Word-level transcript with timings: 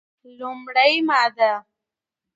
لومړې 0.37 0.91
ماده: 1.07 1.53